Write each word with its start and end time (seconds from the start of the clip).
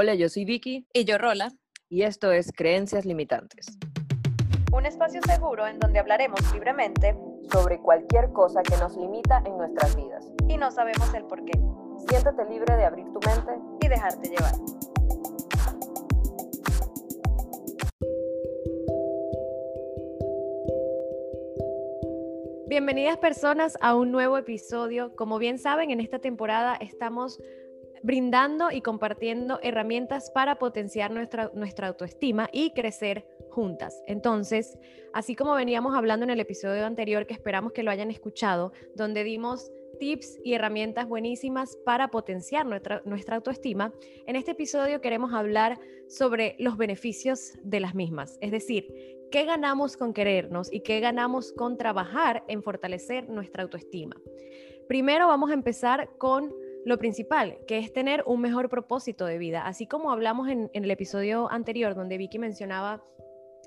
Hola, 0.00 0.14
yo 0.14 0.28
soy 0.28 0.44
Vicky. 0.44 0.86
Y 0.92 1.04
yo 1.04 1.18
Rola. 1.18 1.50
Y 1.88 2.02
esto 2.02 2.30
es 2.30 2.52
Creencias 2.52 3.04
Limitantes. 3.04 3.66
Un 4.72 4.86
espacio 4.86 5.20
seguro 5.22 5.66
en 5.66 5.80
donde 5.80 5.98
hablaremos 5.98 6.40
libremente 6.52 7.16
sobre 7.50 7.80
cualquier 7.80 8.30
cosa 8.32 8.62
que 8.62 8.76
nos 8.76 8.96
limita 8.96 9.42
en 9.44 9.58
nuestras 9.58 9.96
vidas. 9.96 10.24
Y 10.46 10.56
no 10.56 10.70
sabemos 10.70 11.12
el 11.14 11.24
por 11.24 11.44
qué. 11.44 11.58
Siéntate 12.08 12.44
libre 12.48 12.76
de 12.76 12.84
abrir 12.84 13.06
tu 13.06 13.18
mente 13.26 13.50
y 13.80 13.88
dejarte 13.88 14.28
llevar. 14.28 14.52
Bienvenidas 22.68 23.16
personas 23.16 23.76
a 23.80 23.96
un 23.96 24.12
nuevo 24.12 24.38
episodio. 24.38 25.16
Como 25.16 25.40
bien 25.40 25.58
saben, 25.58 25.90
en 25.90 25.98
esta 25.98 26.20
temporada 26.20 26.76
estamos 26.76 27.40
brindando 28.02 28.70
y 28.70 28.80
compartiendo 28.80 29.58
herramientas 29.62 30.30
para 30.30 30.58
potenciar 30.58 31.10
nuestra, 31.10 31.50
nuestra 31.54 31.88
autoestima 31.88 32.48
y 32.52 32.72
crecer 32.72 33.26
juntas. 33.50 34.02
Entonces, 34.06 34.78
así 35.12 35.34
como 35.34 35.54
veníamos 35.54 35.94
hablando 35.94 36.24
en 36.24 36.30
el 36.30 36.40
episodio 36.40 36.86
anterior, 36.86 37.26
que 37.26 37.34
esperamos 37.34 37.72
que 37.72 37.82
lo 37.82 37.90
hayan 37.90 38.10
escuchado, 38.10 38.72
donde 38.94 39.24
dimos 39.24 39.70
tips 39.98 40.38
y 40.44 40.54
herramientas 40.54 41.08
buenísimas 41.08 41.76
para 41.84 42.08
potenciar 42.08 42.66
nuestra, 42.66 43.02
nuestra 43.04 43.36
autoestima, 43.36 43.92
en 44.26 44.36
este 44.36 44.52
episodio 44.52 45.00
queremos 45.00 45.32
hablar 45.32 45.78
sobre 46.08 46.56
los 46.58 46.76
beneficios 46.76 47.52
de 47.62 47.80
las 47.80 47.94
mismas, 47.94 48.38
es 48.40 48.50
decir, 48.50 48.86
qué 49.30 49.44
ganamos 49.44 49.96
con 49.96 50.14
querernos 50.14 50.72
y 50.72 50.80
qué 50.80 51.00
ganamos 51.00 51.52
con 51.52 51.76
trabajar 51.76 52.44
en 52.48 52.62
fortalecer 52.62 53.28
nuestra 53.28 53.62
autoestima. 53.64 54.16
Primero 54.88 55.26
vamos 55.26 55.50
a 55.50 55.54
empezar 55.54 56.10
con 56.16 56.54
lo 56.84 56.98
principal, 56.98 57.58
que 57.66 57.78
es 57.78 57.92
tener 57.92 58.22
un 58.26 58.40
mejor 58.40 58.68
propósito 58.68 59.26
de 59.26 59.38
vida. 59.38 59.66
Así 59.66 59.86
como 59.86 60.10
hablamos 60.10 60.48
en, 60.48 60.70
el 60.72 60.90
episodio 60.90 61.50
anterior, 61.50 61.94
donde 61.94 62.18
Vicky 62.18 62.38
mencionaba 62.38 63.02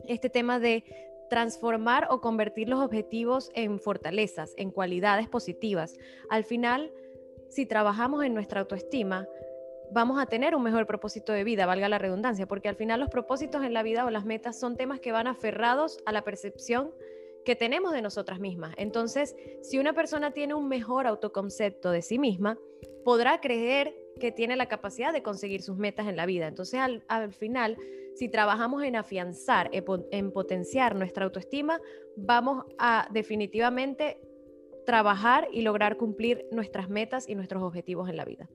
este 0.08 0.30
tema 0.30 0.59
de 0.59 0.84
transformar 1.30 2.08
o 2.09 2.20
convertir 2.20 2.68
los 2.68 2.80
objetivos 2.80 3.52
en 3.53 3.80
fortalezas, 3.80 4.53
en 4.58 4.72
cualidades 4.72 5.30
positivas. 5.30 5.98
Al 6.30 6.44
final, 6.44 6.92
si 7.50 7.66
trabajamos 7.66 8.23
en 8.26 8.34
nuestra 8.34 8.62
autoestima, 8.62 9.28
vamos 9.92 10.22
a 10.22 10.25
tener 10.25 10.56
un 10.56 10.64
mejor 10.64 10.88
propósito 10.88 11.31
de 11.31 11.44
vida, 11.44 11.66
valga 11.66 11.90
la 11.90 12.00
redundancia, 12.00 12.48
porque 12.48 12.70
al 12.70 12.75
final 12.75 13.00
los 13.00 13.09
propósitos 13.09 13.64
en 13.64 13.73
la 13.73 13.84
vida 13.84 14.06
o 14.06 14.09
las 14.09 14.25
metas 14.25 14.59
son 14.59 14.78
temas 14.78 15.00
que 15.00 15.12
van 15.12 15.28
aferrados 15.28 16.00
a 16.06 16.12
la 16.12 16.23
percepción 16.23 16.92
que 17.45 17.56
tenemos 17.56 17.94
de 17.94 18.02
nosotras 18.02 18.39
mismas. 18.39 18.73
Entonces, 18.78 19.36
si 19.61 19.80
una 19.80 19.94
persona 19.94 20.31
tiene 20.31 20.53
un 20.53 20.67
mejor 20.67 21.08
autoconcepto 21.08 21.92
de 21.92 22.02
sí 22.02 22.20
misma, 22.20 22.58
podrá 23.03 23.39
creer 23.39 23.95
que 24.20 24.31
tiene 24.31 24.56
la 24.56 24.67
capacidad 24.67 25.14
de 25.14 25.23
conseguir 25.23 25.62
sus 25.62 25.78
metas 25.78 26.08
en 26.08 26.16
la 26.16 26.25
vida. 26.25 26.47
Entonces, 26.47 26.80
al, 27.08 27.34
final, 27.34 27.78
si 28.16 28.30
trabajamos 28.30 28.84
en 28.84 28.95
afianzar, 28.95 29.69
en 29.73 30.31
potenciar 30.31 30.95
nuestra 30.95 31.25
autoestima, 31.25 31.80
vamos 32.16 32.66
a 32.78 33.08
definitivamente 33.12 34.19
trabajar 34.86 35.47
y 35.52 35.62
lograr 35.62 35.97
cumplir 35.97 36.45
nuestras 36.52 36.89
metas 36.89 37.28
y 37.28 37.36
nuestros 37.36 37.64
objetivos 37.64 38.09
en 38.09 38.17
la 38.17 38.25
vida. 38.25 38.50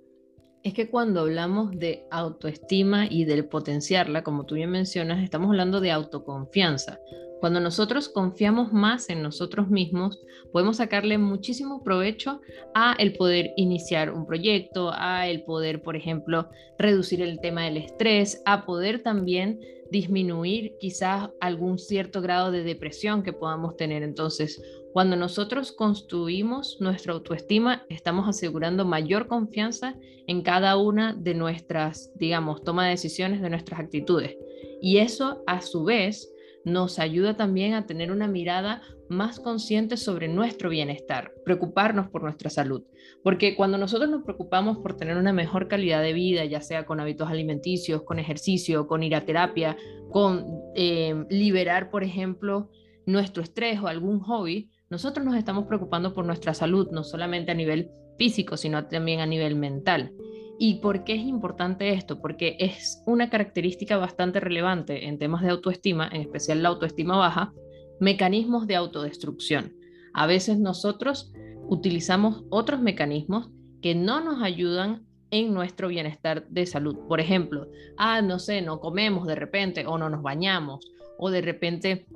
Es 0.66 0.74
que 0.74 0.90
cuando 0.90 1.20
hablamos 1.20 1.78
de 1.78 2.08
autoestima 2.10 3.06
y 3.08 3.24
del 3.24 3.44
potenciarla, 3.44 4.24
como 4.24 4.46
tú 4.46 4.56
bien 4.56 4.72
mencionas, 4.72 5.22
estamos 5.22 5.50
hablando 5.50 5.80
de 5.80 5.92
autoconfianza. 5.92 6.98
Cuando 7.38 7.60
nosotros 7.60 8.08
confiamos 8.08 8.72
más 8.72 9.08
en 9.08 9.22
nosotros 9.22 9.68
mismos, 9.68 10.20
podemos 10.50 10.78
sacarle 10.78 11.18
muchísimo 11.18 11.84
provecho 11.84 12.40
a 12.74 12.96
el 12.98 13.12
poder 13.12 13.52
iniciar 13.56 14.10
un 14.10 14.26
proyecto, 14.26 14.90
a 14.92 15.28
el 15.28 15.44
poder, 15.44 15.82
por 15.82 15.94
ejemplo, 15.94 16.50
reducir 16.80 17.22
el 17.22 17.38
tema 17.38 17.62
del 17.62 17.76
estrés, 17.76 18.42
a 18.44 18.66
poder 18.66 19.04
también 19.04 19.60
disminuir 19.90 20.76
quizás 20.78 21.30
algún 21.40 21.78
cierto 21.78 22.20
grado 22.20 22.50
de 22.50 22.62
depresión 22.62 23.22
que 23.22 23.32
podamos 23.32 23.76
tener. 23.76 24.02
Entonces, 24.02 24.62
cuando 24.92 25.16
nosotros 25.16 25.72
construimos 25.72 26.78
nuestra 26.80 27.12
autoestima, 27.12 27.84
estamos 27.88 28.28
asegurando 28.28 28.84
mayor 28.84 29.26
confianza 29.26 29.94
en 30.26 30.42
cada 30.42 30.76
una 30.76 31.12
de 31.12 31.34
nuestras, 31.34 32.12
digamos, 32.16 32.64
toma 32.64 32.84
de 32.84 32.90
decisiones, 32.90 33.42
de 33.42 33.50
nuestras 33.50 33.78
actitudes. 33.78 34.36
Y 34.80 34.98
eso, 34.98 35.42
a 35.46 35.60
su 35.60 35.84
vez, 35.84 36.32
nos 36.64 36.98
ayuda 36.98 37.36
también 37.36 37.74
a 37.74 37.86
tener 37.86 38.10
una 38.10 38.26
mirada 38.26 38.82
más 39.08 39.40
consciente 39.40 39.96
sobre 39.96 40.28
nuestro 40.28 40.70
bienestar, 40.70 41.32
preocuparnos 41.44 42.08
por 42.08 42.22
nuestra 42.22 42.50
salud. 42.50 42.82
Porque 43.22 43.56
cuando 43.56 43.78
nosotros 43.78 44.10
nos 44.10 44.22
preocupamos 44.22 44.78
por 44.78 44.96
tener 44.96 45.16
una 45.16 45.32
mejor 45.32 45.68
calidad 45.68 46.02
de 46.02 46.12
vida, 46.12 46.44
ya 46.44 46.60
sea 46.60 46.86
con 46.86 47.00
hábitos 47.00 47.28
alimenticios, 47.28 48.02
con 48.02 48.18
ejercicio, 48.18 48.86
con 48.86 49.02
ir 49.02 49.14
a 49.14 49.24
terapia, 49.24 49.76
con 50.10 50.46
eh, 50.74 51.24
liberar, 51.30 51.90
por 51.90 52.04
ejemplo, 52.04 52.70
nuestro 53.06 53.42
estrés 53.42 53.80
o 53.80 53.86
algún 53.86 54.20
hobby, 54.20 54.70
nosotros 54.90 55.24
nos 55.24 55.36
estamos 55.36 55.66
preocupando 55.66 56.14
por 56.14 56.24
nuestra 56.24 56.54
salud, 56.54 56.88
no 56.90 57.04
solamente 57.04 57.50
a 57.52 57.54
nivel 57.54 57.90
físico, 58.18 58.56
sino 58.56 58.86
también 58.86 59.20
a 59.20 59.26
nivel 59.26 59.56
mental. 59.56 60.12
¿Y 60.58 60.76
por 60.76 61.04
qué 61.04 61.14
es 61.14 61.22
importante 61.22 61.92
esto? 61.92 62.20
Porque 62.20 62.56
es 62.58 63.02
una 63.06 63.28
característica 63.28 63.98
bastante 63.98 64.40
relevante 64.40 65.06
en 65.06 65.18
temas 65.18 65.42
de 65.42 65.50
autoestima, 65.50 66.08
en 66.10 66.22
especial 66.22 66.62
la 66.62 66.70
autoestima 66.70 67.16
baja, 67.16 67.52
mecanismos 68.00 68.66
de 68.66 68.76
autodestrucción. 68.76 69.74
A 70.12 70.26
veces 70.26 70.58
nosotros 70.58 71.32
utilizamos 71.68 72.44
otros 72.50 72.80
mecanismos 72.80 73.50
que 73.82 73.94
no 73.94 74.20
nos 74.20 74.42
ayudan 74.42 75.06
en 75.30 75.52
nuestro 75.52 75.88
bienestar 75.88 76.46
de 76.48 76.66
salud. 76.66 76.96
Por 77.08 77.20
ejemplo, 77.20 77.68
ah, 77.96 78.22
no 78.22 78.38
sé, 78.38 78.62
no 78.62 78.80
comemos 78.80 79.26
de 79.26 79.34
repente 79.34 79.86
o 79.86 79.98
no 79.98 80.08
nos 80.08 80.22
bañamos 80.22 80.86
o 81.18 81.30
de 81.30 81.40
repente 81.40 82.06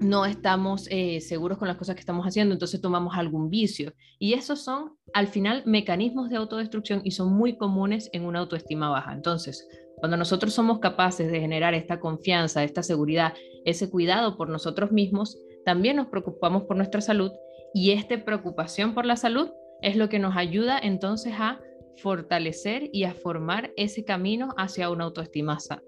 no 0.00 0.24
estamos 0.24 0.88
eh, 0.90 1.20
seguros 1.20 1.58
con 1.58 1.68
las 1.68 1.76
cosas 1.76 1.94
que 1.94 2.00
estamos 2.00 2.26
haciendo, 2.26 2.54
entonces 2.54 2.80
tomamos 2.80 3.14
algún 3.16 3.50
vicio. 3.50 3.92
Y 4.18 4.32
esos 4.32 4.60
son, 4.60 4.94
al 5.12 5.28
final, 5.28 5.62
mecanismos 5.66 6.30
de 6.30 6.36
autodestrucción 6.36 7.02
y 7.04 7.10
son 7.10 7.32
muy 7.32 7.56
comunes 7.58 8.08
en 8.12 8.24
una 8.24 8.38
autoestima 8.40 8.88
baja. 8.88 9.12
Entonces, 9.12 9.68
cuando 10.00 10.16
nosotros 10.16 10.52
somos 10.52 10.80
capaces 10.80 11.30
de 11.30 11.40
generar 11.40 11.74
esta 11.74 12.00
confianza, 12.00 12.64
esta 12.64 12.82
seguridad, 12.82 13.34
ese 13.64 13.90
cuidado 13.90 14.36
por 14.36 14.48
nosotros 14.48 14.90
mismos, 14.90 15.38
también 15.64 15.96
nos 15.96 16.08
preocupamos 16.08 16.64
por 16.64 16.76
nuestra 16.76 17.00
salud 17.00 17.30
y 17.72 17.92
esta 17.92 18.24
preocupación 18.24 18.94
por 18.94 19.06
la 19.06 19.16
salud 19.16 19.50
es 19.82 19.96
lo 19.96 20.08
que 20.08 20.18
nos 20.18 20.36
ayuda 20.36 20.78
entonces 20.82 21.34
a 21.38 21.60
fortalecer 21.96 22.88
y 22.92 23.04
a 23.04 23.14
formar 23.14 23.72
ese 23.76 24.04
camino 24.04 24.54
hacia 24.56 24.90
una 24.90 25.04
autoestima 25.04 25.60
sana. 25.60 25.82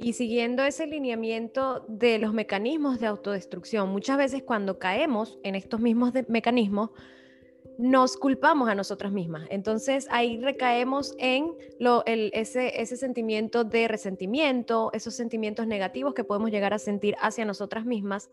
Y 0.00 0.12
siguiendo 0.12 0.62
ese 0.62 0.86
lineamiento 0.86 1.84
de 1.88 2.20
los 2.20 2.32
mecanismos 2.32 3.00
de 3.00 3.08
autodestrucción, 3.08 3.88
muchas 3.88 4.16
veces 4.16 4.44
cuando 4.44 4.78
caemos 4.78 5.40
en 5.42 5.56
estos 5.56 5.80
mismos 5.80 6.12
mecanismos, 6.28 6.90
nos 7.78 8.16
culpamos 8.16 8.68
a 8.68 8.74
nosotras 8.74 9.12
mismas. 9.12 9.46
Entonces 9.50 10.08
ahí 10.10 10.40
recaemos 10.40 11.14
en 11.18 11.54
lo, 11.78 12.02
ese, 12.06 12.82
ese 12.82 12.96
sentimiento 12.96 13.62
de 13.62 13.86
resentimiento, 13.86 14.90
esos 14.92 15.14
sentimientos 15.14 15.68
negativos 15.68 16.12
que 16.12 16.24
podemos 16.24 16.50
llegar 16.50 16.74
a 16.74 16.80
sentir 16.80 17.14
hacia 17.20 17.44
nosotras 17.44 17.86
mismas. 17.86 18.30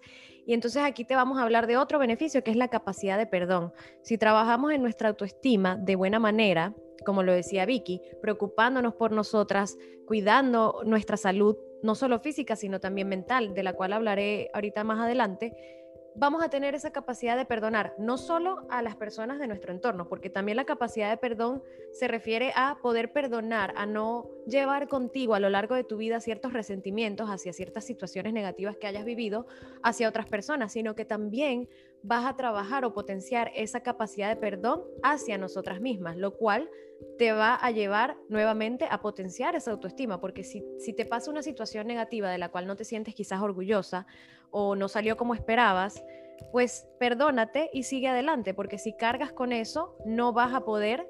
Y 0.47 0.53
entonces 0.53 0.81
aquí 0.83 1.06
te 1.06 1.16
vamos 1.16 1.38
a 1.38 1.44
hablar 1.44 1.67
de 1.67 1.78
otro 1.78 2.00
beneficio 2.00 2.44
que 2.44 2.50
es 2.50 2.57
la 2.57 2.69
capacidad 2.69 3.19
de 3.19 3.28
perdón. 3.28 3.72
Si 4.01 4.17
trabajamos 4.17 4.72
en 4.72 4.81
nuestra 4.81 5.09
autoestima 5.09 5.77
de 5.77 5.95
buena 5.95 6.19
manera, 6.19 6.73
como 7.06 7.22
lo 7.22 7.31
decía 7.31 7.67
Vicky, 7.67 8.01
preocupándonos 8.23 8.95
por 8.95 9.12
nosotras, 9.12 9.77
cuidando 10.07 10.81
nuestra 10.85 11.17
salud, 11.17 11.56
no 11.83 11.94
solo 11.94 12.19
física, 12.19 12.56
sino 12.56 12.79
también 12.79 13.07
mental, 13.07 13.53
de 13.53 13.62
la 13.62 13.73
cual 13.73 13.94
hablaré 13.94 14.50
ahorita 14.56 14.83
más 14.83 15.00
adelante, 15.00 15.84
vamos 16.16 16.44
a 16.44 16.50
tener 16.50 16.76
esa 16.76 16.92
capacidad 16.92 17.36
de 17.36 17.46
perdonar, 17.46 17.94
no 17.98 18.18
solo 18.18 18.66
a 18.70 18.81
las 18.81 18.96
personas 18.96 19.40
de 19.40 19.48
nuestro 19.48 19.72
entorno, 19.72 20.08
porque 20.08 20.30
también 20.30 20.56
la 20.56 20.66
capacidad 20.66 21.09
de 21.09 21.18
perdón 21.18 21.62
se 21.92 22.08
refiere 22.08 22.53
a 22.56 22.78
poder 22.81 23.12
perdonar, 23.12 23.74
a 23.76 23.86
no 23.86 24.30
llevar 24.48 24.88
contigo 24.88 25.36
a 25.36 25.39
lo 25.39 25.50
largo 25.50 25.75
de 25.75 25.84
tu 25.84 25.98
vida 25.98 26.19
ciertos 26.22 26.54
resentimientos 26.54 27.30
hacia 27.30 27.54
ciertas 27.54 27.86
situaciones 27.86 28.34
negativas 28.34 28.78
que 28.78 28.88
hayas 28.88 29.06
vivido 29.06 29.45
hacia 29.84 30.07
otras 30.07 30.28
personas, 30.28 30.72
sino 30.72 30.95
que 30.95 31.06
también 31.06 31.68
vas 32.06 32.25
a 32.25 32.36
trabajar 32.36 32.86
o 32.86 32.94
potenciar 32.94 33.52
esa 33.56 33.81
capacidad 33.81 34.30
de 34.30 34.36
perdón 34.36 34.84
hacia 35.04 35.38
nosotras 35.38 35.81
mismas, 35.81 36.18
lo 36.18 36.36
cual 36.38 36.69
te 37.18 37.31
va 37.31 37.56
a 37.56 37.72
llevar 37.72 38.18
nuevamente 38.30 38.86
a 38.90 39.02
potenciar 39.02 39.56
esa 39.56 39.72
autoestima, 39.72 40.22
porque 40.22 40.44
si, 40.44 40.63
si 40.80 40.94
te 40.94 41.06
pasa 41.06 41.31
una 41.31 41.42
situación 41.42 41.88
negativa 41.88 42.30
de 42.30 42.38
la 42.38 42.50
cual 42.50 42.68
no 42.68 42.75
te 42.75 42.86
sientes 42.86 43.16
quizás 43.16 43.42
orgullosa 43.42 44.06
o 44.52 44.75
no 44.75 44.88
salió 44.88 45.18
como 45.18 45.34
esperabas, 45.34 46.04
pues 46.52 46.88
perdónate 47.00 47.69
y 47.74 47.84
sigue 47.84 48.08
adelante, 48.08 48.54
porque 48.54 48.78
si 48.78 48.96
cargas 48.96 49.31
con 49.31 49.51
eso, 49.51 49.98
no 50.06 50.31
vas 50.31 50.54
a 50.54 50.63
poder 50.63 51.08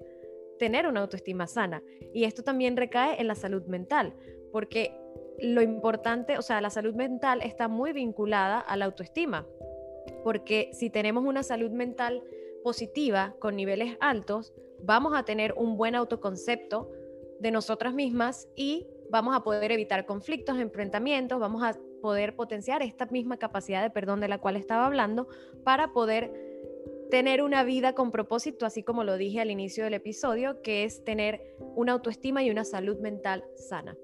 tener 0.57 0.88
una 0.88 1.01
autoestima 1.01 1.48
sana. 1.48 1.83
Y 2.13 2.24
esto 2.24 2.44
también 2.44 2.77
recae 2.77 3.19
en 3.19 3.27
la 3.27 3.36
salud 3.36 3.65
mental, 3.65 4.15
porque 4.51 4.98
lo 5.39 5.62
importante, 5.62 6.38
o 6.38 6.41
sea, 6.41 6.62
la 6.62 6.69
salud 6.69 6.95
mental 6.95 7.41
está 7.41 7.68
muy 7.68 7.91
vinculada 7.91 8.59
a 8.59 8.77
la 8.77 8.86
autoestima, 8.86 9.45
porque 10.25 10.72
si 10.74 10.89
tenemos 10.89 11.24
una 11.24 11.44
salud 11.44 11.69
mental 11.69 12.24
positiva 12.63 13.36
con 13.38 13.56
niveles 13.56 13.95
altos, 14.00 14.56
vamos 14.81 15.13
a 15.16 15.22
tener 15.22 15.54
un 15.56 15.77
buen 15.77 15.94
autoconcepto 15.94 16.89
de 17.39 17.51
nosotras 17.51 17.94
mismas 17.94 18.48
y 18.56 18.88
vamos 19.12 19.36
a 19.36 19.44
poder 19.44 19.72
evitar 19.72 20.07
conflictos, 20.07 20.57
enfrentamientos, 20.57 21.39
vamos 21.39 21.62
a 21.62 21.77
poder 22.01 22.36
potenciar 22.36 22.81
esta 22.81 23.06
misma 23.06 23.38
capacidad 23.38 23.83
de 23.83 23.92
perdón 23.92 24.19
de 24.19 24.27
la 24.27 24.39
cual 24.39 24.56
estaba 24.56 24.88
hablando 24.88 25.27
para 25.63 25.94
poder 25.94 26.33
tener 27.12 27.44
una 27.44 27.63
vida 27.63 27.94
con 27.94 28.10
propósito, 28.10 28.66
así 28.66 28.81
como 28.81 29.04
lo 29.04 29.18
dije 29.18 29.42
al 29.42 29.51
inicio 29.51 29.83
del 29.83 29.94
episodio, 29.94 30.60
que 30.63 30.86
es 30.86 31.04
tener 31.04 31.56
una 31.75 31.92
autoestima 31.92 32.42
y 32.42 32.50
una 32.50 32.66
salud 32.66 32.98
mental 32.98 33.44
sana. 33.57 33.95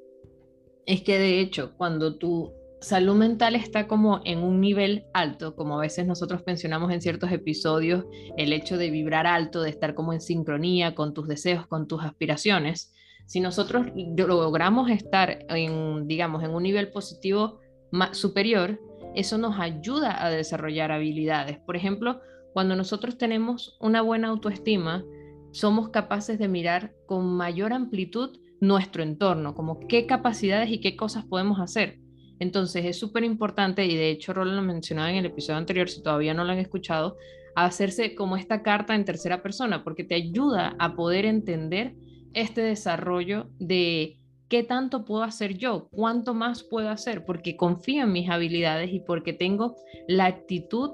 Es 0.86 1.02
que 1.02 1.18
de 1.18 1.40
hecho, 1.40 1.74
cuando 1.78 2.16
tu 2.20 2.61
salud 2.82 3.16
mental 3.16 3.56
está 3.56 3.88
como 3.88 4.22
en 4.26 4.40
un 4.40 4.60
nivel 4.60 5.06
alto, 5.14 5.56
como 5.56 5.78
a 5.78 5.82
veces 5.82 6.06
nosotros 6.06 6.42
mencionamos 6.46 6.92
en 6.92 7.02
ciertos 7.02 7.32
episodios, 7.32 8.06
el 8.38 8.52
hecho 8.52 8.78
de 8.78 8.90
vibrar 8.90 9.28
alto, 9.28 9.62
de 9.62 9.70
estar 9.70 9.94
como 9.94 10.14
en 10.14 10.22
sincronía 10.22 10.96
con 10.96 11.14
tus 11.14 11.28
deseos, 11.28 11.68
con 11.68 11.88
tus 11.88 12.04
aspiraciones, 12.04 12.94
si 13.32 13.40
nosotros 13.40 13.88
logramos 14.18 14.90
estar 14.90 15.46
en, 15.48 16.06
digamos, 16.06 16.44
en 16.44 16.52
un 16.52 16.64
nivel 16.64 16.92
positivo 16.92 17.60
más 17.90 18.18
superior, 18.18 18.78
eso 19.16 19.38
nos 19.38 19.58
ayuda 19.58 20.22
a 20.22 20.30
desarrollar 20.30 20.92
habilidades. 20.92 21.58
Por 21.60 21.78
ejemplo, 21.78 22.20
cuando 22.52 22.76
nosotros 22.76 23.18
tenemos 23.18 23.78
una 23.80 24.02
buena 24.02 24.28
autoestima, 24.28 25.06
somos 25.52 25.92
capaces 25.92 26.40
de 26.40 26.50
mirar 26.50 26.94
con 27.06 27.26
mayor 27.26 27.72
amplitud 27.72 28.38
nuestro 28.60 29.02
entorno, 29.02 29.56
como 29.56 29.80
qué 29.88 30.06
capacidades 30.08 30.70
y 30.70 30.82
qué 30.82 30.98
cosas 30.98 31.24
podemos 31.24 31.62
hacer. 31.62 32.01
Entonces 32.42 32.86
es 32.86 32.98
súper 32.98 33.24
importante, 33.24 33.86
y 33.86 33.96
de 33.96 34.10
hecho 34.10 34.34
Roland 34.34 34.56
lo 34.56 34.64
mencionaba 34.64 35.12
en 35.12 35.18
el 35.18 35.28
episodio 35.28 35.60
anterior, 35.60 35.88
si 35.88 36.02
todavía 36.02 36.34
no 36.34 36.44
lo 36.44 36.54
han 36.54 36.58
escuchado, 36.58 37.16
hacerse 37.56 38.16
como 38.16 38.36
esta 38.36 38.64
carta 38.64 38.96
en 38.96 39.06
tercera 39.06 39.44
persona, 39.44 39.84
porque 39.84 40.04
te 40.04 40.16
ayuda 40.16 40.76
a 40.80 40.96
poder 40.96 41.26
entender 41.26 41.94
este 42.34 42.62
desarrollo 42.62 43.52
de 43.60 44.18
qué 44.50 44.64
tanto 44.64 45.06
puedo 45.06 45.22
hacer 45.22 45.56
yo, 45.56 45.88
cuánto 45.92 46.34
más 46.34 46.64
puedo 46.64 46.90
hacer, 46.90 47.26
porque 47.26 47.56
confío 47.56 48.06
en 48.06 48.12
mis 48.12 48.28
habilidades 48.28 48.92
y 48.92 49.02
porque 49.02 49.34
tengo 49.34 49.76
la 50.08 50.26
actitud 50.26 50.94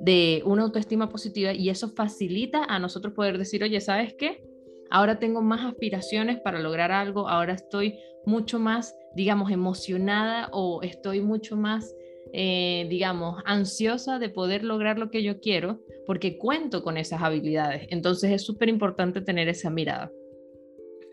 de 0.00 0.40
una 0.46 0.62
autoestima 0.62 1.10
positiva 1.10 1.52
y 1.52 1.68
eso 1.68 1.90
facilita 1.90 2.64
a 2.64 2.78
nosotros 2.78 3.12
poder 3.12 3.36
decir, 3.36 3.62
oye, 3.62 3.82
¿sabes 3.82 4.14
qué? 4.18 4.42
Ahora 4.90 5.18
tengo 5.18 5.42
más 5.42 5.66
aspiraciones 5.66 6.40
para 6.40 6.60
lograr 6.60 6.92
algo, 6.92 7.28
ahora 7.28 7.52
estoy 7.52 7.98
mucho 8.24 8.58
más, 8.58 8.94
digamos, 9.18 9.50
emocionada 9.50 10.48
o 10.52 10.80
estoy 10.82 11.20
mucho 11.20 11.56
más, 11.56 11.92
eh, 12.32 12.86
digamos, 12.88 13.42
ansiosa 13.44 14.20
de 14.20 14.28
poder 14.28 14.62
lograr 14.62 14.96
lo 14.96 15.10
que 15.10 15.24
yo 15.24 15.40
quiero 15.40 15.80
porque 16.06 16.38
cuento 16.38 16.84
con 16.84 16.96
esas 16.96 17.20
habilidades. 17.20 17.88
Entonces 17.90 18.30
es 18.30 18.42
súper 18.46 18.68
importante 18.68 19.20
tener 19.20 19.48
esa 19.48 19.70
mirada. 19.70 20.12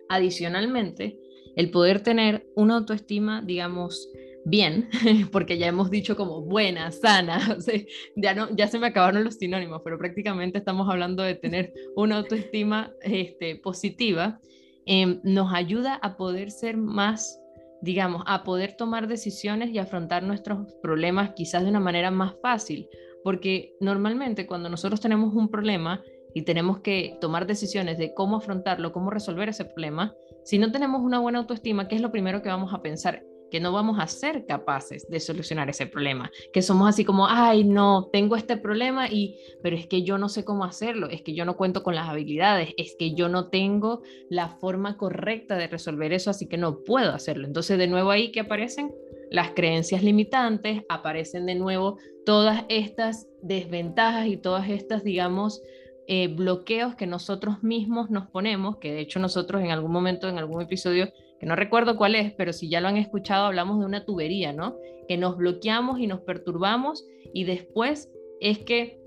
Adicionalmente, 0.07 1.17
el 1.55 1.71
poder 1.71 2.01
tener 2.01 2.45
una 2.55 2.75
autoestima, 2.75 3.41
digamos, 3.41 4.07
bien, 4.45 4.87
porque 5.31 5.57
ya 5.57 5.65
hemos 5.65 5.89
dicho 5.89 6.15
como 6.15 6.43
buena, 6.43 6.91
sana, 6.91 7.57
ya, 8.15 8.35
no, 8.35 8.55
ya 8.55 8.67
se 8.67 8.77
me 8.77 8.85
acabaron 8.85 9.23
los 9.23 9.37
sinónimos, 9.37 9.81
pero 9.83 9.97
prácticamente 9.97 10.59
estamos 10.59 10.87
hablando 10.87 11.23
de 11.23 11.33
tener 11.33 11.73
una 11.95 12.17
autoestima 12.17 12.93
este, 13.01 13.55
positiva, 13.55 14.39
em, 14.85 15.21
nos 15.23 15.51
ayuda 15.51 15.95
a 15.95 16.17
poder 16.17 16.51
ser 16.51 16.77
más, 16.77 17.41
digamos, 17.85 18.23
a 18.25 18.43
poder 18.43 18.75
tomar 18.75 19.07
decisiones 19.07 19.69
y 19.69 19.77
afrontar 19.77 20.23
nuestros 20.23 20.73
problemas 20.81 21.31
quizás 21.35 21.63
de 21.63 21.69
una 21.69 21.79
manera 21.79 22.11
más 22.11 22.35
fácil, 22.41 22.89
porque 23.23 23.75
normalmente 23.79 24.45
cuando 24.45 24.69
nosotros 24.69 24.99
tenemos 24.99 25.33
un 25.33 25.49
problema, 25.49 26.03
y 26.35 26.41
tenemos 26.41 26.79
que 26.81 27.17
tomar 27.21 27.47
decisiones 27.47 27.97
de 27.97 28.13
cómo 28.13 28.35
afrontarlo, 28.35 28.91
cómo 28.91 29.09
resolver 29.09 29.47
ese 29.47 29.63
problema, 29.63 30.13
si 30.43 30.59
no 30.59 30.69
tenemos 30.69 31.01
una 31.01 31.19
buena 31.19 31.39
autoestima, 31.39 31.87
¿qué 31.87 31.95
es 31.95 32.01
lo 32.01 32.11
primero 32.11 32.41
que 32.41 32.49
vamos 32.49 32.73
a 32.73 32.81
pensar? 32.81 33.23
Que 33.55 33.61
no 33.61 33.71
vamos 33.71 33.99
a 34.01 34.07
ser 34.07 34.45
capaces 34.45 35.09
de 35.09 35.17
solucionar 35.21 35.69
ese 35.69 35.87
problema, 35.87 36.29
que 36.51 36.61
somos 36.61 36.89
así 36.89 37.05
como, 37.05 37.25
ay, 37.25 37.63
no, 37.63 38.09
tengo 38.11 38.35
este 38.35 38.57
problema 38.57 39.07
y, 39.07 39.37
pero 39.63 39.77
es 39.77 39.87
que 39.87 40.03
yo 40.03 40.17
no 40.17 40.27
sé 40.27 40.43
cómo 40.43 40.65
hacerlo, 40.65 41.07
es 41.07 41.21
que 41.21 41.33
yo 41.33 41.45
no 41.45 41.55
cuento 41.55 41.81
con 41.81 41.95
las 41.95 42.09
habilidades, 42.09 42.73
es 42.75 42.97
que 42.99 43.13
yo 43.13 43.29
no 43.29 43.47
tengo 43.47 44.01
la 44.29 44.49
forma 44.49 44.97
correcta 44.97 45.55
de 45.55 45.67
resolver 45.67 46.11
eso, 46.11 46.31
así 46.31 46.49
que 46.49 46.57
no 46.57 46.83
puedo 46.83 47.13
hacerlo. 47.13 47.47
Entonces, 47.47 47.77
de 47.77 47.87
nuevo 47.87 48.11
ahí 48.11 48.29
que 48.33 48.41
aparecen 48.41 48.93
las 49.31 49.51
creencias 49.51 50.03
limitantes, 50.03 50.81
aparecen 50.89 51.45
de 51.45 51.55
nuevo 51.55 51.97
todas 52.25 52.65
estas 52.67 53.25
desventajas 53.41 54.27
y 54.27 54.35
todas 54.35 54.69
estas, 54.69 55.01
digamos, 55.05 55.61
eh, 56.07 56.27
bloqueos 56.27 56.95
que 56.95 57.07
nosotros 57.07 57.63
mismos 57.63 58.09
nos 58.09 58.27
ponemos, 58.27 58.79
que 58.79 58.91
de 58.91 58.99
hecho 58.99 59.19
nosotros 59.19 59.63
en 59.63 59.71
algún 59.71 59.93
momento, 59.93 60.27
en 60.27 60.39
algún 60.39 60.61
episodio, 60.61 61.09
que 61.39 61.45
no 61.45 61.55
recuerdo 61.55 61.97
cuál 61.97 62.15
es, 62.15 62.33
pero 62.33 62.53
si 62.53 62.69
ya 62.69 62.81
lo 62.81 62.87
han 62.87 62.97
escuchado, 62.97 63.45
hablamos 63.45 63.79
de 63.79 63.85
una 63.85 64.05
tubería, 64.05 64.53
¿no? 64.53 64.77
Que 65.07 65.17
nos 65.17 65.37
bloqueamos 65.37 65.99
y 65.99 66.07
nos 66.07 66.21
perturbamos 66.21 67.05
y 67.33 67.43
después 67.43 68.11
es 68.39 68.59
que 68.59 68.99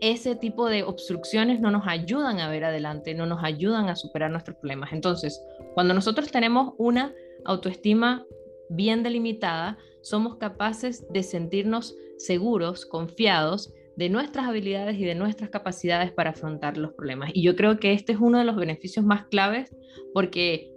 ese 0.00 0.36
tipo 0.36 0.68
de 0.68 0.82
obstrucciones 0.82 1.60
no 1.60 1.70
nos 1.70 1.86
ayudan 1.86 2.40
a 2.40 2.50
ver 2.50 2.64
adelante, 2.64 3.14
no 3.14 3.26
nos 3.26 3.42
ayudan 3.42 3.88
a 3.88 3.96
superar 3.96 4.30
nuestros 4.30 4.56
problemas. 4.58 4.92
Entonces, 4.92 5.40
cuando 5.74 5.94
nosotros 5.94 6.30
tenemos 6.30 6.74
una 6.76 7.14
autoestima 7.44 8.26
bien 8.68 9.02
delimitada, 9.02 9.78
somos 10.02 10.36
capaces 10.36 11.06
de 11.10 11.22
sentirnos 11.22 11.96
seguros, 12.18 12.84
confiados, 12.84 13.72
de 13.96 14.08
nuestras 14.08 14.46
habilidades 14.46 14.98
y 14.98 15.04
de 15.04 15.14
nuestras 15.14 15.50
capacidades 15.50 16.12
para 16.12 16.30
afrontar 16.30 16.76
los 16.76 16.92
problemas. 16.92 17.30
Y 17.32 17.42
yo 17.42 17.54
creo 17.56 17.78
que 17.78 17.92
este 17.92 18.12
es 18.12 18.18
uno 18.20 18.38
de 18.38 18.44
los 18.44 18.56
beneficios 18.56 19.04
más 19.04 19.26
claves 19.26 19.74
porque 20.12 20.73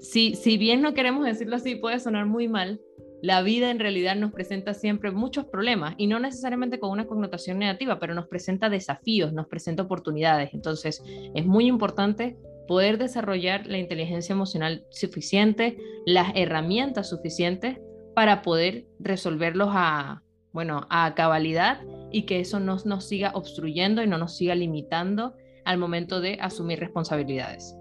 si, 0.00 0.34
si 0.34 0.58
bien 0.58 0.82
no 0.82 0.94
queremos 0.94 1.24
decirlo 1.24 1.56
así, 1.56 1.76
puede 1.76 2.00
sonar 2.00 2.26
muy 2.26 2.48
mal, 2.48 2.80
la 3.22 3.42
vida 3.42 3.70
en 3.70 3.78
realidad 3.78 4.16
nos 4.16 4.32
presenta 4.32 4.72
siempre 4.72 5.10
muchos 5.10 5.44
problemas 5.44 5.94
y 5.98 6.06
no 6.06 6.18
necesariamente 6.18 6.80
con 6.80 6.90
una 6.90 7.06
connotación 7.06 7.58
negativa, 7.58 7.98
pero 7.98 8.14
nos 8.14 8.28
presenta 8.28 8.70
desafíos, 8.70 9.32
nos 9.32 9.46
presenta 9.46 9.82
oportunidades. 9.82 10.54
Entonces 10.54 11.02
es 11.34 11.46
muy 11.46 11.66
importante 11.66 12.38
poder 12.66 12.98
desarrollar 12.98 13.66
la 13.66 13.78
inteligencia 13.78 14.32
emocional 14.32 14.86
suficiente, 14.90 15.76
las 16.06 16.32
herramientas 16.34 17.10
suficientes 17.10 17.78
para 18.14 18.42
poder 18.42 18.86
resolverlos 18.98 19.68
a, 19.72 20.22
bueno, 20.52 20.86
a 20.88 21.14
cabalidad 21.14 21.80
y 22.10 22.22
que 22.22 22.40
eso 22.40 22.58
no 22.58 22.78
nos 22.84 23.06
siga 23.06 23.32
obstruyendo 23.34 24.02
y 24.02 24.06
no 24.06 24.18
nos 24.18 24.36
siga 24.36 24.54
limitando 24.54 25.34
al 25.64 25.76
momento 25.76 26.20
de 26.20 26.38
asumir 26.40 26.80
responsabilidades. 26.80 27.76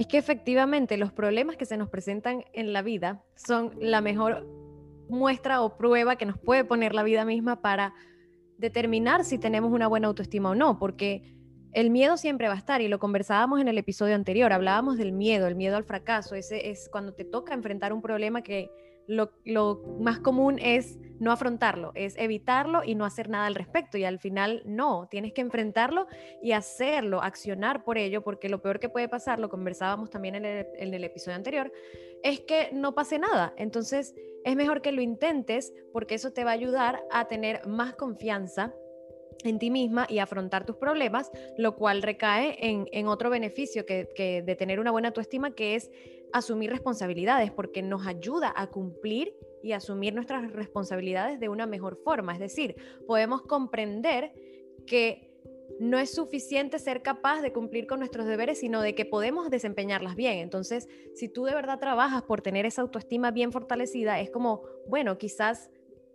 Es 0.00 0.06
que 0.06 0.16
efectivamente 0.16 0.96
los 0.96 1.12
problemas 1.12 1.58
que 1.58 1.66
se 1.66 1.76
nos 1.76 1.90
presentan 1.90 2.42
en 2.54 2.72
la 2.72 2.80
vida 2.80 3.22
son 3.36 3.74
la 3.78 4.00
mejor 4.00 4.46
muestra 5.10 5.60
o 5.60 5.76
prueba 5.76 6.16
que 6.16 6.24
nos 6.24 6.38
puede 6.38 6.64
poner 6.64 6.94
la 6.94 7.02
vida 7.02 7.26
misma 7.26 7.60
para 7.60 7.92
determinar 8.56 9.26
si 9.26 9.36
tenemos 9.36 9.70
una 9.70 9.88
buena 9.88 10.08
autoestima 10.08 10.48
o 10.48 10.54
no, 10.54 10.78
porque 10.78 11.36
el 11.74 11.90
miedo 11.90 12.16
siempre 12.16 12.48
va 12.48 12.54
a 12.54 12.56
estar 12.56 12.80
y 12.80 12.88
lo 12.88 12.98
conversábamos 12.98 13.60
en 13.60 13.68
el 13.68 13.76
episodio 13.76 14.14
anterior, 14.14 14.54
hablábamos 14.54 14.96
del 14.96 15.12
miedo, 15.12 15.46
el 15.46 15.54
miedo 15.54 15.76
al 15.76 15.84
fracaso, 15.84 16.34
ese 16.34 16.70
es 16.70 16.88
cuando 16.88 17.12
te 17.12 17.26
toca 17.26 17.52
enfrentar 17.52 17.92
un 17.92 18.00
problema 18.00 18.40
que 18.40 18.70
lo, 19.10 19.82
más 20.00 20.20
común 20.20 20.58
es 20.60 20.98
no 21.18 21.32
afrontarlo, 21.32 21.92
es 21.94 22.16
evitarlo 22.16 22.82
y 22.84 22.94
no 22.94 23.04
hacer 23.04 23.28
nada 23.28 23.46
al 23.46 23.54
respecto. 23.54 23.98
Y 23.98 24.04
al 24.04 24.18
final 24.18 24.62
no, 24.64 25.08
tienes 25.10 25.32
que 25.32 25.40
enfrentarlo 25.40 26.06
y 26.42 26.52
hacerlo, 26.52 27.22
accionar 27.22 27.84
por 27.84 27.98
ello, 27.98 28.22
porque 28.22 28.48
lo 28.48 28.62
peor 28.62 28.80
que 28.80 28.88
puede 28.88 29.08
pasar, 29.08 29.38
lo 29.38 29.50
conversábamos 29.50 30.10
también 30.10 30.36
en 30.36 30.44
el, 30.44 31.04
episodio 31.04 31.36
anterior, 31.36 31.72
es 32.22 32.40
que 32.40 32.70
no 32.72 32.94
pase 32.94 33.18
nada. 33.18 33.52
Entonces 33.56 34.14
es 34.44 34.56
mejor 34.56 34.80
que 34.80 34.92
lo 34.92 35.02
intentes 35.02 35.74
porque 35.92 36.14
eso 36.14 36.32
te 36.32 36.44
va 36.44 36.50
a 36.50 36.54
ayudar 36.54 37.02
a 37.10 37.26
tener 37.26 37.66
más 37.66 37.94
confianza 37.94 38.72
en 39.44 39.58
ti 39.58 39.70
misma 39.70 40.06
y 40.08 40.18
afrontar 40.18 40.64
tus 40.66 40.76
problemas, 40.76 41.30
lo 41.56 41.76
cual 41.76 42.02
recae 42.02 42.56
en, 42.60 43.06
otro 43.08 43.30
beneficio 43.30 43.86
que, 43.86 44.42
de 44.44 44.56
tener 44.56 44.80
una 44.80 44.90
buena 44.90 45.08
autoestima, 45.08 45.54
que 45.54 45.74
es 45.74 45.90
asumir 46.32 46.70
responsabilidades, 46.70 47.50
porque 47.50 47.82
nos 47.82 48.06
ayuda 48.06 48.52
a 48.54 48.68
cumplir 48.68 49.34
y 49.62 49.72
asumir 49.72 50.14
nuestras 50.14 50.52
responsabilidades 50.52 51.40
de 51.40 51.48
una 51.48 51.66
mejor 51.66 51.98
forma. 52.02 52.32
Es 52.34 52.40
decir, 52.40 52.76
podemos 53.06 53.42
comprender 53.42 54.32
que 54.86 55.30
no 55.78 55.98
es 55.98 56.10
suficiente 56.10 56.78
ser 56.78 57.02
capaz 57.02 57.40
de 57.42 57.52
cumplir 57.52 57.86
con 57.86 58.00
nuestros 58.00 58.26
deberes, 58.26 58.60
sino 58.60 58.82
de 58.82 58.94
que 58.94 59.04
podemos 59.04 59.50
desempeñarlas 59.50 60.16
bien. 60.16 60.38
Entonces, 60.38 60.88
si 61.14 61.28
tú 61.28 61.44
de 61.44 61.54
verdad 61.54 61.78
trabajas 61.78 62.22
por 62.22 62.42
tener 62.42 62.66
esa 62.66 62.82
autoestima 62.82 63.30
bien 63.30 63.52
fortalecida, 63.52 64.20
es 64.20 64.30
como, 64.30 64.62
bueno, 64.86 65.16
quizás 65.16 65.70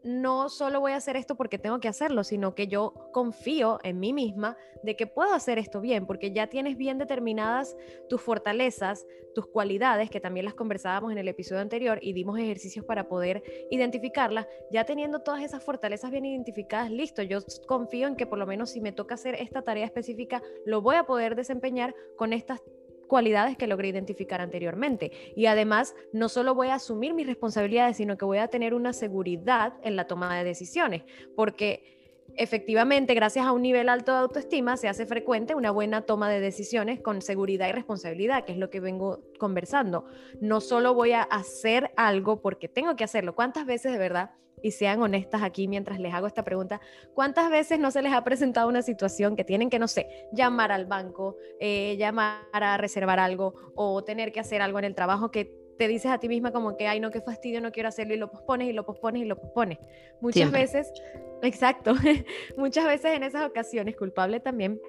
no 0.06 0.50
solo 0.50 0.80
voy 0.80 0.92
a 0.92 0.98
hacer 0.98 1.18
esto 1.18 1.34
porque 1.34 1.58
tengo 1.58 1.80
que 1.80 1.88
hacerlo, 1.88 2.24
sino 2.24 2.54
que 2.54 2.68
yo 2.68 2.94
confío 3.12 3.80
en 3.82 4.00
mí 4.00 4.14
misma 4.14 4.56
de 4.84 4.96
que 4.96 5.08
puedo 5.08 5.34
hacer 5.34 5.58
esto 5.58 5.82
bien, 5.82 6.06
porque 6.06 6.32
ya 6.32 6.46
tienes 6.46 6.78
bien 6.78 7.00
determinadas 7.00 7.76
tus 8.08 8.22
fortalezas, 8.22 9.08
tus 9.34 9.48
cualidades, 9.48 10.12
que 10.12 10.20
también 10.20 10.46
las 10.46 10.54
conversábamos 10.54 11.12
en 11.12 11.18
el 11.18 11.28
episodio 11.28 11.60
anterior 11.60 11.98
y 12.04 12.14
dimos 12.14 12.38
ejercicios 12.38 12.86
para 12.86 13.08
poder 13.08 13.42
identificarlas, 13.72 14.46
ya 14.72 14.86
teniendo 14.86 15.22
todas 15.22 15.42
esas 15.42 15.64
fortalezas 15.64 16.12
bien 16.12 16.26
identificadas, 16.26 16.92
listo, 16.92 17.24
yo 17.24 17.40
confío 17.66 18.08
en 18.08 18.16
que 18.16 18.28
por 18.28 18.38
lo 18.38 18.46
menos 18.46 18.70
si 18.70 18.82
me 18.82 18.92
toca 18.92 19.16
hacer 19.16 19.34
esta 19.34 19.64
tarea 19.64 19.86
específica, 19.86 20.44
lo 20.68 20.84
voy 20.84 20.98
a 20.98 21.08
poder 21.08 21.36
desempeñar 21.36 21.96
con 22.16 22.32
estas 22.32 22.62
cualidades 23.08 23.58
que 23.58 23.68
logré 23.68 23.90
identificar 23.90 24.42
anteriormente. 24.42 25.12
Y 25.36 25.46
además, 25.46 25.96
no 26.14 26.30
solo 26.30 26.56
voy 26.56 26.70
a 26.70 26.76
asumir 26.76 27.14
mis 27.14 27.28
responsabilidades, 27.28 27.98
sino 27.98 28.18
que 28.18 28.26
voy 28.26 28.40
a 28.40 28.48
tener 28.48 28.74
una 28.74 28.94
seguridad 28.94 29.74
en 29.84 29.96
la 29.96 30.08
toma 30.08 30.38
de 30.38 30.44
decisiones, 30.44 31.04
porque 31.36 31.96
efectivamente, 32.38 33.14
gracias 33.14 33.46
a 33.46 33.52
un 33.52 33.62
nivel 33.62 33.90
alto 33.90 34.12
de 34.12 34.20
autoestima, 34.20 34.78
se 34.78 34.88
hace 34.88 35.06
frecuente 35.06 35.56
una 35.56 35.72
buena 35.72 36.02
toma 36.02 36.30
de 36.30 36.40
decisiones 36.40 37.02
con 37.02 37.22
seguridad 37.22 37.70
y 37.70 37.72
responsabilidad, 37.72 38.46
que 38.46 38.54
es 38.54 38.58
lo 38.58 38.70
que 38.70 38.80
vengo 38.80 39.22
conversando. 39.40 40.06
No 40.42 40.62
solo 40.62 40.94
voy 40.94 41.12
a 41.14 41.24
hacer 41.24 41.92
algo 41.96 42.42
porque 42.42 42.68
tengo 42.68 42.96
que 42.96 43.04
hacerlo. 43.04 43.36
¿Cuántas 43.36 43.66
veces 43.66 43.92
de 43.92 43.98
verdad? 43.98 44.32
Y 44.62 44.72
sean 44.72 45.02
honestas 45.02 45.44
aquí 45.44 45.68
mientras 45.68 46.00
les 46.00 46.14
hago 46.14 46.28
esta 46.28 46.44
pregunta, 46.44 46.82
¿cuántas 47.14 47.50
veces 47.50 47.80
no 47.80 47.92
se 47.92 48.02
les 48.02 48.14
ha 48.14 48.24
presentado 48.24 48.68
una 48.68 48.82
situación 48.82 49.36
que 49.36 49.44
tienen 49.44 49.70
que, 49.70 49.80
no 49.80 49.88
sé, 49.88 50.08
llamar 50.32 50.72
al 50.72 50.86
banco, 50.86 51.38
eh, 51.60 51.96
llamar 51.98 52.42
a 52.52 52.78
reservar 52.78 53.20
algo 53.20 53.54
o 53.76 54.04
tener 54.04 54.32
que 54.32 54.40
hacer 54.40 54.62
algo 54.62 54.80
en 54.80 54.86
el 54.86 54.96
trabajo 54.96 55.30
que 55.32 55.66
te 55.78 55.88
dices 55.88 56.12
a 56.12 56.20
ti 56.20 56.28
misma 56.28 56.52
como 56.52 56.78
que, 56.78 56.88
ay, 56.88 57.00
no, 57.00 57.12
qué 57.12 57.22
fastidio, 57.22 57.62
no 57.62 57.72
quiero 57.72 57.90
hacerlo 57.90 58.14
y 58.14 58.18
lo 58.18 58.32
pospones 58.32 58.70
y 58.70 58.74
lo 58.74 58.86
pospones 58.86 59.22
y 59.24 59.26
lo 59.26 59.38
pospones. 59.38 59.78
Muchas 60.22 60.52
veces, 60.52 60.92
exacto, 61.42 61.94
muchas 62.58 62.86
veces 62.86 63.16
en 63.16 63.24
esas 63.24 63.46
ocasiones, 63.46 63.96
culpable 63.96 64.40
también, 64.40 64.80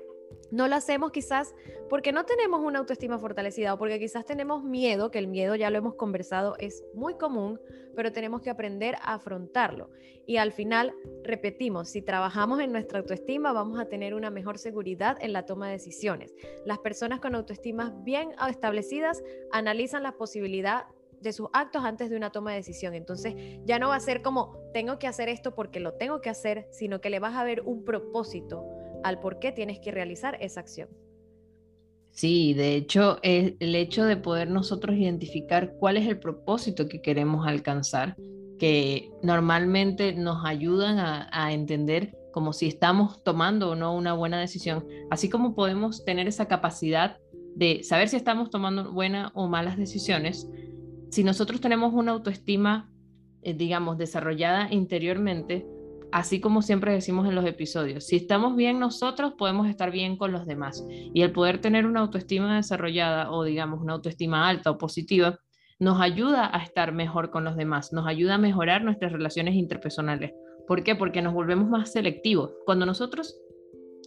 no 0.50 0.68
lo 0.68 0.76
hacemos 0.76 1.10
quizás 1.10 1.54
porque 1.88 2.12
no 2.12 2.24
tenemos 2.24 2.60
una 2.62 2.78
autoestima 2.80 3.18
fortalecida 3.18 3.74
o 3.74 3.78
porque 3.78 3.98
quizás 3.98 4.24
tenemos 4.24 4.62
miedo, 4.64 5.10
que 5.10 5.18
el 5.18 5.28
miedo 5.28 5.54
ya 5.54 5.70
lo 5.70 5.78
hemos 5.78 5.94
conversado, 5.94 6.56
es 6.58 6.84
muy 6.94 7.14
común, 7.14 7.60
pero 7.94 8.12
tenemos 8.12 8.42
que 8.42 8.50
aprender 8.50 8.96
a 8.96 9.14
afrontarlo. 9.14 9.90
Y 10.26 10.38
al 10.38 10.52
final, 10.52 10.94
repetimos, 11.22 11.88
si 11.88 12.02
trabajamos 12.02 12.60
en 12.60 12.72
nuestra 12.72 12.98
autoestima, 12.98 13.52
vamos 13.52 13.78
a 13.78 13.86
tener 13.86 14.14
una 14.14 14.30
mejor 14.30 14.58
seguridad 14.58 15.16
en 15.20 15.32
la 15.32 15.46
toma 15.46 15.66
de 15.66 15.74
decisiones. 15.74 16.34
Las 16.64 16.78
personas 16.78 17.20
con 17.20 17.34
autoestimas 17.34 17.92
bien 18.02 18.30
establecidas 18.48 19.22
analizan 19.52 20.02
la 20.02 20.12
posibilidad 20.12 20.86
de 21.20 21.32
sus 21.32 21.48
actos 21.52 21.84
antes 21.84 22.10
de 22.10 22.16
una 22.16 22.30
toma 22.30 22.50
de 22.50 22.58
decisión. 22.58 22.94
Entonces 22.94 23.34
ya 23.64 23.78
no 23.78 23.88
va 23.88 23.96
a 23.96 24.00
ser 24.00 24.22
como 24.22 24.58
tengo 24.72 24.98
que 24.98 25.06
hacer 25.06 25.28
esto 25.28 25.54
porque 25.54 25.80
lo 25.80 25.94
tengo 25.94 26.20
que 26.20 26.30
hacer, 26.30 26.66
sino 26.70 27.00
que 27.00 27.10
le 27.10 27.20
vas 27.20 27.34
a 27.34 27.44
ver 27.44 27.62
un 27.62 27.84
propósito 27.84 28.64
al 29.06 29.20
por 29.20 29.38
qué 29.38 29.52
tienes 29.52 29.78
que 29.78 29.92
realizar 29.92 30.36
esa 30.40 30.60
acción. 30.60 30.88
Sí, 32.10 32.54
de 32.54 32.76
hecho, 32.76 33.18
el, 33.22 33.56
hecho 33.60 34.04
de 34.04 34.16
poder 34.16 34.50
nosotros 34.50 34.96
identificar 34.96 35.74
cuál 35.78 35.98
es 35.98 36.08
el 36.08 36.18
propósito 36.18 36.88
que 36.88 37.02
queremos 37.02 37.46
alcanzar, 37.46 38.16
que 38.58 39.10
normalmente 39.22 40.14
nos 40.14 40.44
ayudan 40.44 40.98
a, 40.98 41.28
a 41.30 41.52
entender 41.52 42.16
como 42.32 42.52
si 42.52 42.66
estamos 42.66 43.22
tomando 43.22 43.70
o 43.70 43.74
no 43.76 43.94
una 43.94 44.14
buena 44.14 44.40
decisión, 44.40 44.86
así 45.10 45.28
como 45.28 45.54
podemos 45.54 46.04
tener 46.04 46.26
esa 46.26 46.48
capacidad 46.48 47.18
de 47.54 47.82
saber 47.82 48.08
si 48.08 48.16
estamos 48.16 48.50
tomando 48.50 48.92
buenas 48.92 49.30
o 49.34 49.46
malas 49.46 49.76
decisiones, 49.76 50.48
si 51.10 51.22
nosotros 51.22 51.60
tenemos 51.60 51.94
una 51.94 52.12
autoestima, 52.12 52.90
eh, 53.42 53.54
digamos, 53.54 53.98
desarrollada 53.98 54.68
interiormente, 54.70 55.66
así 56.16 56.40
como 56.40 56.62
siempre 56.62 56.92
decimos 56.92 57.28
en 57.28 57.34
los 57.34 57.44
episodios, 57.44 58.06
si 58.06 58.16
estamos 58.16 58.56
bien 58.56 58.80
nosotros, 58.80 59.34
podemos 59.36 59.68
estar 59.68 59.90
bien 59.90 60.16
con 60.16 60.32
los 60.32 60.46
demás. 60.46 60.82
Y 60.88 61.20
el 61.20 61.30
poder 61.30 61.60
tener 61.60 61.84
una 61.84 62.00
autoestima 62.00 62.56
desarrollada 62.56 63.30
o, 63.30 63.44
digamos, 63.44 63.82
una 63.82 63.92
autoestima 63.92 64.48
alta 64.48 64.70
o 64.70 64.78
positiva, 64.78 65.38
nos 65.78 66.00
ayuda 66.00 66.48
a 66.56 66.62
estar 66.62 66.92
mejor 66.92 67.30
con 67.30 67.44
los 67.44 67.54
demás, 67.54 67.92
nos 67.92 68.06
ayuda 68.06 68.36
a 68.36 68.38
mejorar 68.38 68.82
nuestras 68.82 69.12
relaciones 69.12 69.56
interpersonales. 69.56 70.32
¿Por 70.66 70.82
qué? 70.82 70.94
Porque 70.94 71.20
nos 71.20 71.34
volvemos 71.34 71.68
más 71.68 71.92
selectivos. 71.92 72.50
Cuando 72.64 72.86
nosotros 72.86 73.38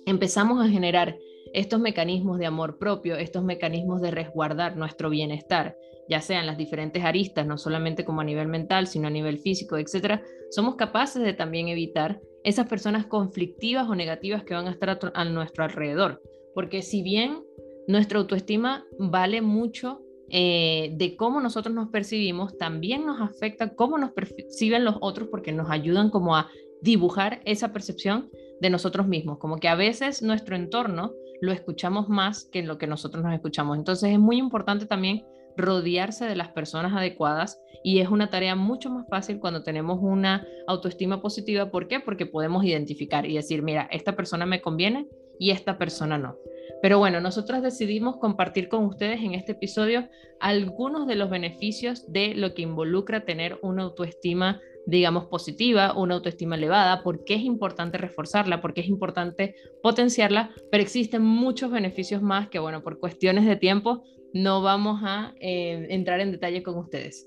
empezamos 0.08 0.66
a 0.66 0.68
generar 0.68 1.16
estos 1.54 1.80
mecanismos 1.80 2.39
de 2.39 2.48
amor 2.48 2.80
propio, 2.80 3.18
estos 3.18 3.44
mecanismos 3.44 4.01
de 4.01 4.10
resguardar 4.10 4.78
nuestro 4.78 5.12
bienestar, 5.12 5.75
ya 6.10 6.22
sean 6.22 6.48
las 6.48 6.58
diferentes 6.58 7.04
aristas, 7.04 7.46
no 7.46 7.58
solamente 7.58 8.04
como 8.04 8.22
a 8.22 8.24
nivel 8.24 8.48
mental, 8.48 8.88
sino 8.88 9.08
a 9.08 9.12
nivel 9.12 9.38
físico, 9.38 9.78
etcétera, 9.78 10.24
somos 10.50 10.75
capaces 10.75 11.22
de 11.22 11.34
también 11.34 11.68
evitar 11.68 12.20
esas 12.44 12.68
personas 12.68 13.06
conflictivas 13.06 13.88
o 13.88 13.96
negativas 13.96 14.44
que 14.44 14.56
van 14.56 14.68
a 14.68 14.72
estar 14.72 15.00
a, 15.13 15.25
nuestro 15.25 15.63
alrededor. 15.63 16.22
Porque 16.56 16.82
si 16.82 17.04
bien 17.04 17.44
nuestra 17.88 18.20
autoestima 18.20 18.86
vale 18.98 19.42
mucho 19.42 20.01
eh, 20.30 20.94
de 20.98 21.16
cómo 21.16 21.42
nosotros 21.42 21.75
nos 21.75 21.89
percibimos, 21.89 22.58
también 22.58 23.06
nos 23.06 23.22
afecta 23.22 23.75
cómo 23.75 23.98
nos 23.98 24.12
perciben 24.12 24.86
los 24.86 24.96
otros 25.01 25.28
porque 25.30 25.51
nos 25.51 25.70
ayudan 25.70 26.10
como 26.10 26.36
a 26.36 26.50
dibujar 26.82 27.42
esa 27.46 27.72
percepción 27.72 28.30
de 28.62 28.70
nosotros 28.70 29.08
mismos, 29.08 29.38
como 29.38 29.58
que 29.58 29.68
a 29.68 29.75
veces 29.75 30.22
nuestro 30.22 30.56
entorno 30.56 31.13
lo 31.42 31.51
escuchamos 31.51 32.10
más 32.10 32.46
que 32.46 32.63
lo 32.63 32.78
que 32.78 32.88
nosotros 32.88 33.24
nos 33.24 33.34
escuchamos. 33.34 33.78
Entonces 33.78 34.12
es 34.12 34.20
muy 34.20 34.38
importante 34.38 34.86
también 34.86 35.24
rodearse 35.60 36.25
de 36.25 36.36
las 36.36 36.50
personas 36.50 36.94
adecuadas 36.94 37.62
y 37.84 38.00
es 38.00 38.10
una 38.10 38.30
tarea 38.30 38.56
mucho 38.56 38.89
más 38.89 39.08
fácil 39.08 39.39
cuando 39.39 39.63
tenemos 39.63 40.00
una 40.01 40.46
autoestima 40.68 41.22
positiva. 41.22 41.72
¿Por 41.72 41.88
qué? 41.88 42.00
Porque 42.00 42.25
podemos 42.25 42.63
identificar 42.66 43.25
y 43.25 43.36
decir, 43.36 43.62
mira, 43.62 43.88
esta 43.92 44.16
persona 44.16 44.46
me 44.46 44.62
conviene 44.62 45.08
y 45.39 45.51
esta 45.51 45.78
persona 45.78 46.18
no. 46.18 46.36
Pero 46.82 47.00
bueno, 47.00 47.22
nosotros 47.22 47.62
decidimos 47.62 48.18
compartir 48.18 48.70
con 48.70 48.86
ustedes 48.86 49.22
en 49.22 49.34
este 49.34 49.54
episodio 49.54 50.10
algunos 50.39 51.08
de 51.08 51.16
los 51.16 51.30
beneficios 51.30 52.12
de 52.12 52.34
lo 52.36 52.54
que 52.54 52.62
involucra 52.62 53.25
tener 53.25 53.58
una 53.62 53.84
autoestima 53.84 54.60
digamos, 54.86 55.25
positiva, 55.25 55.94
una 55.96 56.16
autoestima 56.16 56.56
elevada, 56.56 57.04
por 57.04 57.24
qué 57.24 57.36
es 57.36 57.44
importante 57.44 57.98
reforzarla, 57.98 58.62
por 58.62 58.74
qué 58.74 58.82
es 58.82 58.88
importante 58.88 59.56
potenciarla, 59.84 60.51
pero 60.72 60.82
existen 60.82 61.22
muchos 61.22 61.70
beneficios 61.72 62.22
más 62.22 62.50
que, 62.50 62.60
bueno, 62.60 62.82
por 62.82 63.00
cuestiones 63.00 63.46
de 63.46 63.56
tiempo 63.56 64.04
no 64.33 64.62
vamos 64.62 65.01
a 65.03 65.33
eh, 65.39 65.88
entrar 65.89 66.19
en 66.19 66.31
detalle 66.31 66.63
con 66.63 66.77
ustedes. 66.77 67.25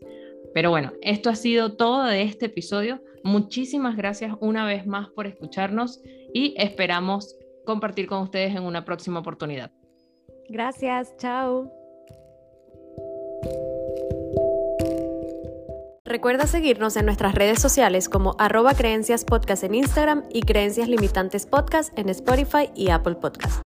Pero 0.54 0.70
bueno, 0.70 0.92
esto 1.02 1.30
ha 1.30 1.34
sido 1.34 1.76
todo 1.76 2.04
de 2.04 2.22
este 2.22 2.46
episodio. 2.46 3.02
Muchísimas 3.24 3.96
gracias 3.96 4.34
una 4.40 4.66
vez 4.66 4.86
más 4.86 5.08
por 5.10 5.26
escucharnos 5.26 6.00
y 6.34 6.54
esperamos 6.58 7.36
compartir 7.64 8.06
con 8.06 8.22
ustedes 8.22 8.54
en 8.54 8.64
una 8.64 8.84
próxima 8.84 9.20
oportunidad. 9.20 9.70
Gracias, 10.48 11.16
chao. 11.16 11.70
Recuerda 16.04 16.46
seguirnos 16.46 16.96
en 16.96 17.06
nuestras 17.06 17.34
redes 17.34 17.60
sociales 17.60 18.08
como 18.08 18.34
arroba 18.38 18.74
creencias 18.74 19.24
podcast 19.24 19.64
en 19.64 19.74
Instagram 19.76 20.24
y 20.30 20.42
creencias 20.42 20.88
limitantes 20.88 21.46
podcast 21.46 21.96
en 21.98 22.10
Spotify 22.10 22.70
y 22.74 22.90
Apple 22.90 23.14
Podcast. 23.14 23.60